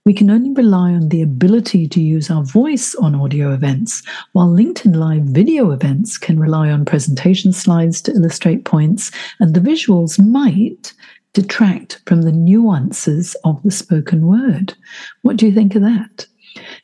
We 0.04 0.14
can 0.14 0.30
only 0.30 0.52
rely 0.52 0.92
on 0.92 1.08
the 1.08 1.20
ability 1.20 1.88
to 1.88 2.00
use 2.00 2.30
our 2.30 2.44
voice 2.44 2.94
on 2.94 3.16
audio 3.16 3.52
events, 3.52 4.04
while 4.34 4.46
LinkedIn 4.46 4.94
Live 4.94 5.24
video 5.24 5.72
events 5.72 6.16
can 6.16 6.38
rely 6.38 6.70
on 6.70 6.84
presentation 6.84 7.52
slides 7.52 8.00
to 8.02 8.12
illustrate 8.12 8.64
points, 8.64 9.10
and 9.40 9.52
the 9.52 9.60
visuals 9.60 10.24
might 10.24 10.94
detract 11.36 12.00
from 12.06 12.22
the 12.22 12.32
nuances 12.32 13.36
of 13.44 13.62
the 13.62 13.70
spoken 13.70 14.26
word. 14.26 14.72
What 15.20 15.36
do 15.36 15.44
you 15.44 15.52
think 15.52 15.74
of 15.74 15.82
that? 15.82 16.26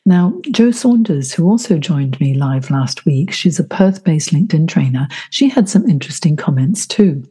Now, 0.05 0.39
Jo 0.51 0.69
Saunders, 0.69 1.33
who 1.33 1.49
also 1.49 1.79
joined 1.79 2.19
me 2.19 2.35
live 2.35 2.69
last 2.69 3.03
week, 3.03 3.31
she's 3.31 3.57
a 3.57 3.63
Perth 3.63 4.03
based 4.03 4.29
LinkedIn 4.29 4.67
trainer, 4.67 5.07
she 5.31 5.49
had 5.49 5.67
some 5.67 5.89
interesting 5.89 6.35
comments 6.35 6.85
too. 6.85 7.23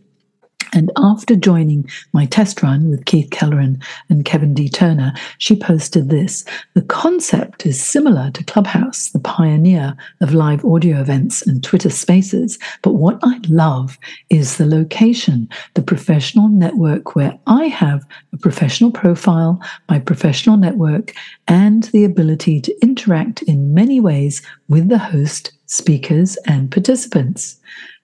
And 0.74 0.90
after 0.96 1.36
joining 1.36 1.88
my 2.12 2.26
test 2.26 2.62
run 2.62 2.88
with 2.88 3.04
Keith 3.04 3.30
Kelleran 3.30 3.82
and 4.08 4.24
Kevin 4.24 4.54
D. 4.54 4.68
Turner, 4.68 5.12
she 5.38 5.54
posted 5.54 6.08
this. 6.08 6.44
The 6.74 6.82
concept 6.82 7.66
is 7.66 7.82
similar 7.82 8.30
to 8.32 8.44
Clubhouse, 8.44 9.10
the 9.10 9.18
pioneer 9.18 9.94
of 10.20 10.32
live 10.34 10.64
audio 10.64 11.00
events 11.00 11.46
and 11.46 11.62
Twitter 11.62 11.90
spaces. 11.90 12.58
But 12.82 12.94
what 12.94 13.18
I 13.22 13.38
love 13.48 13.98
is 14.30 14.56
the 14.56 14.66
location, 14.66 15.48
the 15.74 15.82
professional 15.82 16.48
network 16.48 17.14
where 17.14 17.38
I 17.46 17.64
have 17.66 18.06
a 18.32 18.38
professional 18.38 18.92
profile, 18.92 19.60
my 19.88 19.98
professional 19.98 20.56
network, 20.56 21.14
and 21.48 21.84
the 21.84 22.04
ability 22.04 22.60
to 22.62 22.82
interact 22.82 23.42
in 23.42 23.74
many 23.74 24.00
ways 24.00 24.42
with 24.68 24.88
the 24.88 24.98
host, 24.98 25.52
speakers, 25.66 26.36
and 26.46 26.70
participants. 26.70 27.58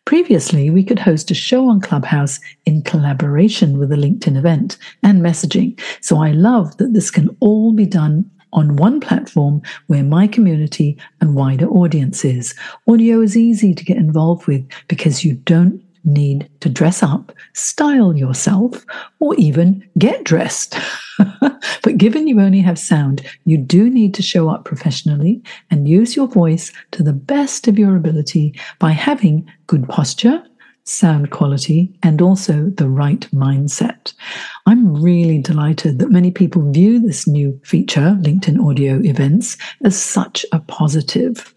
Previously, 0.09 0.71
we 0.71 0.83
could 0.83 0.99
host 0.99 1.31
a 1.31 1.35
show 1.35 1.69
on 1.69 1.83
Clubhouse 1.83 2.41
in 2.65 2.81
collaboration 2.81 3.77
with 3.77 3.93
a 3.93 3.95
LinkedIn 3.95 4.39
event 4.39 4.79
and 5.03 5.21
messaging. 5.21 5.79
So 6.01 6.23
I 6.23 6.31
love 6.31 6.75
that 6.79 6.95
this 6.95 7.11
can 7.11 7.37
all 7.41 7.75
be 7.75 7.85
done 7.85 8.25
on 8.55 8.77
one 8.77 9.01
platform 9.01 9.61
where 9.89 10.03
my 10.03 10.27
community 10.27 10.97
and 11.21 11.35
wider 11.35 11.69
audience 11.69 12.25
is. 12.25 12.55
Audio 12.89 13.21
is 13.21 13.37
easy 13.37 13.75
to 13.75 13.85
get 13.85 13.99
involved 13.99 14.47
with 14.47 14.67
because 14.89 15.27
you 15.27 15.35
don't 15.35 15.79
need 16.05 16.49
to 16.61 16.69
dress 16.69 17.03
up, 17.03 17.33
style 17.55 18.17
yourself, 18.17 18.85
or 19.21 19.35
even 19.37 19.87
get 19.99 20.25
dressed. 20.25 20.77
but 21.41 21.99
given 21.99 22.27
you 22.27 22.41
only 22.41 22.61
have 22.61 22.79
sound, 22.79 23.23
you 23.45 23.59
do 23.59 23.91
need 23.91 24.15
to 24.15 24.23
show 24.23 24.49
up 24.49 24.65
professionally 24.65 25.43
and 25.71 25.89
use 25.89 26.17
your 26.17 26.29
voice 26.29 26.73
to 26.93 27.03
the 27.03 27.13
best 27.13 27.69
of 27.69 27.79
your 27.79 27.97
ability 27.97 28.59
by 28.79 28.93
having 28.93 29.49
good 29.67 29.89
posture, 29.89 30.43
sound 30.85 31.31
quality, 31.31 31.93
and 32.03 32.23
also 32.23 32.71
the 32.77 32.89
right 32.89 33.29
mindset. 33.33 34.15
I'm 34.67 35.01
really 35.01 35.39
delighted 35.39 35.99
that 35.99 36.11
many 36.11 36.31
people 36.31 36.71
view 36.71 36.99
this 36.99 37.27
new 37.27 37.61
feature, 37.65 38.17
LinkedIn 38.21 38.65
Audio 38.65 39.01
Events, 39.03 39.57
as 39.85 40.01
such 40.01 40.47
a 40.53 40.61
positive. 40.61 41.55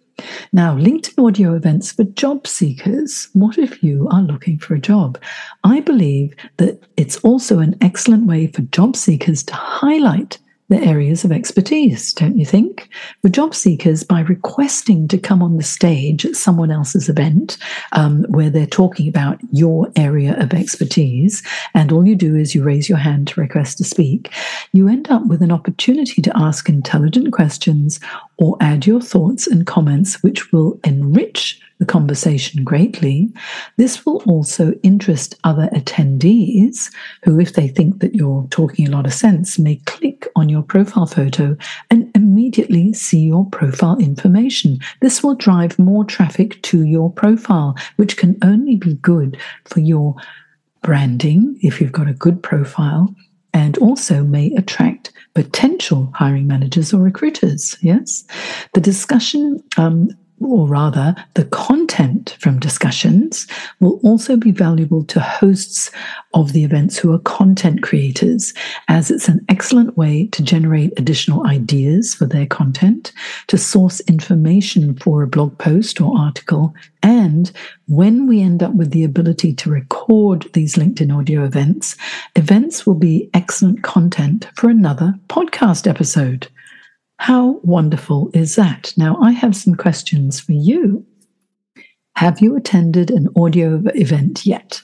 Now, 0.53 0.75
LinkedIn 0.75 1.25
audio 1.25 1.55
events 1.55 1.91
for 1.91 2.03
job 2.03 2.47
seekers. 2.47 3.29
What 3.33 3.57
if 3.57 3.83
you 3.83 4.07
are 4.11 4.21
looking 4.21 4.57
for 4.59 4.75
a 4.75 4.79
job? 4.79 5.19
I 5.63 5.79
believe 5.79 6.35
that 6.57 6.81
it's 6.97 7.17
also 7.17 7.59
an 7.59 7.75
excellent 7.81 8.27
way 8.27 8.47
for 8.47 8.61
job 8.63 8.95
seekers 8.95 9.43
to 9.43 9.53
highlight 9.53 10.37
their 10.71 10.83
areas 10.83 11.25
of 11.25 11.33
expertise, 11.33 12.13
don't 12.13 12.37
you 12.37 12.45
think? 12.45 12.89
For 13.21 13.29
job 13.29 13.53
seekers, 13.53 14.03
by 14.03 14.21
requesting 14.21 15.07
to 15.09 15.17
come 15.17 15.43
on 15.43 15.57
the 15.57 15.63
stage 15.63 16.25
at 16.25 16.37
someone 16.37 16.71
else's 16.71 17.09
event 17.09 17.57
um, 17.91 18.23
where 18.29 18.49
they're 18.49 18.65
talking 18.65 19.09
about 19.09 19.37
your 19.51 19.91
area 19.97 20.33
of 20.39 20.53
expertise, 20.53 21.43
and 21.73 21.91
all 21.91 22.07
you 22.07 22.15
do 22.15 22.37
is 22.37 22.55
you 22.55 22.63
raise 22.63 22.87
your 22.87 22.97
hand 22.97 23.27
to 23.27 23.41
request 23.41 23.77
to 23.79 23.83
speak, 23.83 24.31
you 24.71 24.87
end 24.87 25.11
up 25.11 25.25
with 25.25 25.41
an 25.41 25.51
opportunity 25.51 26.21
to 26.21 26.31
ask 26.37 26.69
intelligent 26.69 27.33
questions 27.33 27.99
or 28.41 28.57
add 28.59 28.87
your 28.87 28.99
thoughts 28.99 29.45
and 29.45 29.67
comments, 29.67 30.21
which 30.23 30.51
will 30.51 30.79
enrich 30.83 31.61
the 31.77 31.85
conversation 31.85 32.63
greatly. 32.63 33.31
This 33.77 34.03
will 34.03 34.23
also 34.23 34.73
interest 34.81 35.35
other 35.43 35.69
attendees 35.73 36.91
who, 37.23 37.39
if 37.39 37.53
they 37.53 37.67
think 37.67 37.99
that 37.99 38.15
you're 38.15 38.47
talking 38.49 38.87
a 38.87 38.91
lot 38.91 39.05
of 39.05 39.13
sense, 39.13 39.59
may 39.59 39.75
click 39.85 40.27
on 40.35 40.49
your 40.49 40.63
profile 40.63 41.05
photo 41.05 41.55
and 41.91 42.09
immediately 42.15 42.93
see 42.93 43.19
your 43.19 43.45
profile 43.51 43.97
information. 43.99 44.79
This 45.01 45.23
will 45.23 45.35
drive 45.35 45.77
more 45.77 46.03
traffic 46.03 46.59
to 46.63 46.83
your 46.83 47.11
profile, 47.11 47.75
which 47.97 48.17
can 48.17 48.37
only 48.41 48.75
be 48.75 48.95
good 48.95 49.37
for 49.65 49.81
your 49.81 50.15
branding 50.81 51.59
if 51.61 51.79
you've 51.79 51.91
got 51.91 52.07
a 52.07 52.13
good 52.13 52.41
profile 52.41 53.15
and 53.53 53.77
also 53.77 54.23
may 54.23 54.53
attract 54.55 55.11
potential 55.33 56.11
hiring 56.15 56.47
managers 56.47 56.93
or 56.93 57.01
recruiters. 57.01 57.77
Yes. 57.81 58.23
The 58.73 58.81
discussion 58.81 59.61
um, 59.77 60.09
or 60.41 60.67
rather, 60.67 61.15
the 61.35 61.45
content 61.45 62.35
from 62.39 62.59
discussions 62.59 63.47
will 63.79 63.99
also 64.03 64.35
be 64.35 64.51
valuable 64.51 65.03
to 65.05 65.19
hosts 65.19 65.91
of 66.33 66.53
the 66.53 66.63
events 66.63 66.97
who 66.97 67.13
are 67.13 67.19
content 67.19 67.83
creators, 67.83 68.53
as 68.87 69.11
it's 69.11 69.27
an 69.27 69.45
excellent 69.49 69.97
way 69.97 70.27
to 70.27 70.43
generate 70.43 70.97
additional 70.97 71.45
ideas 71.47 72.15
for 72.15 72.25
their 72.25 72.45
content, 72.45 73.11
to 73.47 73.57
source 73.57 73.99
information 74.01 74.95
for 74.97 75.23
a 75.23 75.27
blog 75.27 75.57
post 75.57 76.01
or 76.01 76.17
article, 76.17 76.73
and 77.03 77.51
when 77.87 78.27
we 78.27 78.41
end 78.41 78.63
up 78.63 78.73
with 78.73 78.91
the 78.91 79.03
ability 79.03 79.53
to 79.53 79.69
record 79.69 80.47
these 80.53 80.75
LinkedIn 80.75 81.15
audio 81.15 81.43
events, 81.43 81.95
events 82.35 82.85
will 82.85 82.95
be 82.95 83.29
excellent 83.33 83.83
content 83.83 84.47
for 84.55 84.69
another 84.69 85.13
podcast 85.27 85.87
episode. 85.87 86.47
How 87.21 87.59
wonderful 87.61 88.31
is 88.33 88.55
that? 88.55 88.93
Now, 88.97 89.15
I 89.21 89.29
have 89.29 89.55
some 89.55 89.75
questions 89.75 90.39
for 90.39 90.53
you. 90.53 91.05
Have 92.15 92.41
you 92.41 92.55
attended 92.55 93.11
an 93.11 93.29
audio 93.35 93.79
event 93.93 94.43
yet? 94.43 94.81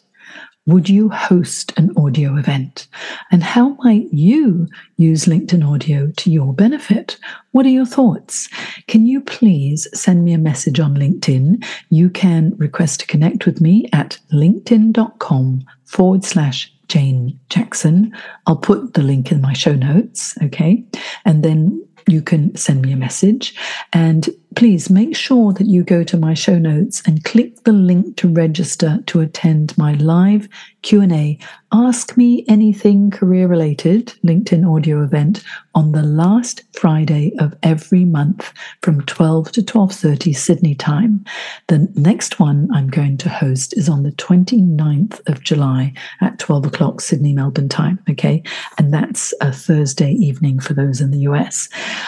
Would 0.67 0.87
you 0.87 1.09
host 1.09 1.73
an 1.77 1.91
audio 1.97 2.37
event? 2.37 2.89
And 3.31 3.41
how 3.41 3.69
might 3.83 4.13
you 4.13 4.67
use 4.97 5.25
LinkedIn 5.25 5.67
audio 5.67 6.11
to 6.15 6.29
your 6.29 6.53
benefit? 6.53 7.17
What 7.53 7.65
are 7.65 7.69
your 7.69 7.87
thoughts? 7.87 8.49
Can 8.87 9.07
you 9.07 9.19
please 9.19 9.87
send 9.99 10.23
me 10.23 10.33
a 10.33 10.37
message 10.37 10.79
on 10.79 10.93
LinkedIn? 10.93 11.65
You 11.89 12.07
can 12.07 12.53
request 12.57 12.99
to 12.99 13.07
connect 13.07 13.47
with 13.47 13.61
me 13.61 13.89
at 13.93 14.19
linkedin.com 14.31 15.65
forward 15.85 16.23
slash 16.23 16.71
Jane 16.87 17.39
Jackson. 17.49 18.15
I'll 18.45 18.57
put 18.57 18.93
the 18.93 19.01
link 19.01 19.31
in 19.31 19.41
my 19.41 19.53
show 19.53 19.73
notes, 19.73 20.37
okay? 20.43 20.85
And 21.25 21.43
then 21.43 21.86
you 22.07 22.21
can 22.21 22.55
send 22.55 22.81
me 22.81 22.91
a 22.91 22.97
message. 22.97 23.55
And 23.93 24.29
please 24.55 24.89
make 24.89 25.15
sure 25.15 25.53
that 25.53 25.67
you 25.67 25.83
go 25.83 26.03
to 26.03 26.17
my 26.17 26.33
show 26.33 26.57
notes 26.57 27.01
and 27.05 27.23
click 27.23 27.63
the 27.63 27.71
link 27.71 28.17
to 28.17 28.27
register 28.27 28.99
to 29.07 29.19
attend 29.19 29.77
my 29.77 29.93
live 29.93 30.47
Q&A 30.87 31.37
Ask 31.73 32.15
Me 32.15 32.45
Anything 32.47 33.11
career 33.11 33.47
related 33.47 34.07
LinkedIn 34.25 34.65
audio 34.65 35.03
event 35.03 35.43
on 35.75 35.91
the 35.91 36.01
last 36.01 36.63
Friday 36.73 37.33
of 37.39 37.53
every 37.61 38.05
month 38.05 38.53
from 38.81 39.01
12 39.01 39.51
to 39.51 39.61
12:30 39.61 40.33
Sydney 40.33 40.75
time. 40.75 41.25
The 41.67 41.91
next 41.95 42.39
one 42.39 42.69
I'm 42.73 42.87
going 42.87 43.17
to 43.17 43.29
host 43.29 43.75
is 43.75 43.89
on 43.89 44.03
the 44.03 44.13
29th 44.13 45.19
of 45.27 45.43
July 45.43 45.93
at 46.21 46.39
12 46.39 46.67
o'clock 46.67 47.01
Sydney 47.01 47.33
Melbourne 47.33 47.67
time, 47.67 47.99
okay? 48.09 48.41
And 48.77 48.93
that's 48.93 49.33
a 49.41 49.51
Thursday 49.51 50.13
evening 50.13 50.59
for 50.59 50.73
those 50.73 51.01
in 51.01 51.11
the 51.11 51.27
US. 51.29 51.67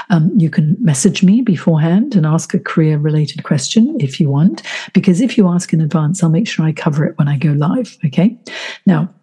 Um, 0.09 0.31
you 0.37 0.49
can 0.49 0.77
message 0.79 1.21
me 1.21 1.41
beforehand 1.41 2.15
and 2.15 2.25
ask 2.33 2.53
a 2.53 2.59
career 2.59 2.97
related 2.97 3.43
question 3.43 3.95
if 3.99 4.19
you 4.19 4.29
want, 4.29 4.63
because 4.93 5.21
if 5.21 5.37
you 5.37 5.47
ask 5.47 5.73
in 5.73 5.81
advance, 5.81 6.23
I'll 6.23 6.29
make 6.29 6.47
sure 6.47 6.65
I 6.65 6.71
cover 6.71 7.05
it 7.05 7.17
when 7.17 7.27
I 7.27 7.37
go 7.37 7.51
live, 7.51 7.97
okay? 8.05 8.37
Now, 8.85 9.13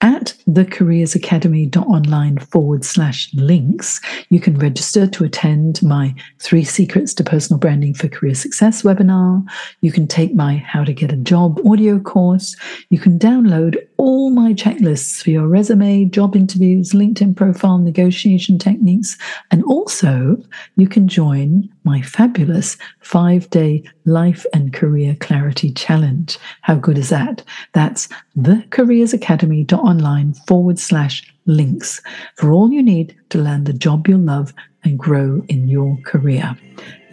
at 0.00 0.34
thecareersacademy.online 0.48 2.38
forward 2.38 2.84
slash 2.84 3.32
links, 3.34 4.00
you 4.30 4.40
can 4.40 4.58
register 4.58 5.06
to 5.06 5.24
attend 5.24 5.82
my 5.82 6.14
Three 6.38 6.64
Secrets 6.64 7.12
to 7.14 7.24
Personal 7.24 7.58
Branding 7.58 7.94
for 7.94 8.08
Career 8.08 8.34
Success 8.34 8.82
webinar. 8.82 9.44
You 9.80 9.92
can 9.92 10.06
take 10.06 10.34
my 10.34 10.56
How 10.56 10.84
to 10.84 10.92
Get 10.92 11.12
a 11.12 11.16
Job 11.16 11.60
audio 11.66 11.98
course. 11.98 12.56
You 12.88 12.98
can 12.98 13.18
download 13.18 13.76
all 13.98 14.30
my 14.30 14.54
checklists 14.54 15.22
for 15.22 15.30
your 15.30 15.46
resume, 15.46 16.06
job 16.06 16.34
interviews, 16.34 16.92
LinkedIn 16.92 17.36
profile, 17.36 17.76
negotiation 17.78 18.58
techniques. 18.58 19.18
And 19.50 19.62
also, 19.64 20.42
you 20.76 20.88
can 20.88 21.06
join 21.06 21.68
my 21.84 22.00
fabulous 22.00 22.78
five 23.00 23.50
day 23.50 23.82
life 24.06 24.46
and 24.54 24.72
career 24.72 25.16
clarity 25.20 25.72
challenge. 25.72 26.38
How 26.62 26.76
good 26.76 26.96
is 26.96 27.10
that? 27.10 27.42
That's 27.72 28.08
thecareersacademy.online 28.38 30.46
forward 30.46 30.78
slash 30.78 31.34
links 31.46 32.00
for 32.36 32.52
all 32.52 32.70
you 32.72 32.82
need 32.82 33.16
to 33.30 33.38
land 33.38 33.66
the 33.66 33.72
job 33.72 34.06
you'll 34.08 34.20
love 34.20 34.52
and 34.84 34.98
grow 34.98 35.42
in 35.48 35.68
your 35.68 35.96
career. 36.04 36.56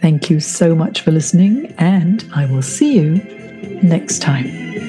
Thank 0.00 0.30
you 0.30 0.40
so 0.40 0.74
much 0.74 1.02
for 1.02 1.10
listening, 1.10 1.74
and 1.78 2.24
I 2.34 2.46
will 2.46 2.62
see 2.62 2.94
you 2.94 3.16
next 3.82 4.22
time. 4.22 4.87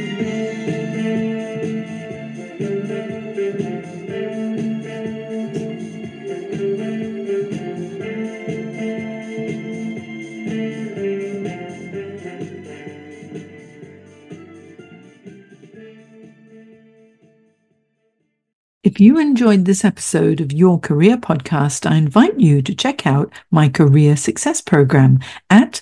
If 19.00 19.06
you 19.06 19.18
enjoyed 19.18 19.64
this 19.64 19.86
episode 19.86 20.42
of 20.42 20.52
Your 20.52 20.78
Career 20.78 21.16
Podcast, 21.16 21.90
I 21.90 21.96
invite 21.96 22.38
you 22.38 22.62
to 22.62 22.76
check 22.76 23.08
out 23.08 23.32
my 23.50 23.70
Career 23.70 24.18
Success 24.18 24.60
Program 24.60 25.20
at 25.50 25.82